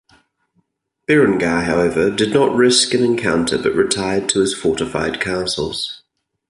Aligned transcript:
Berengar, 1.07 1.65
however, 1.65 2.09
did 2.09 2.33
not 2.33 2.55
risk 2.55 2.95
an 2.95 3.03
encounter, 3.03 3.59
but 3.59 3.75
retired 3.75 4.27
to 4.29 4.39
his 4.39 4.51
fortified 4.51 5.19
castles. 5.21 6.01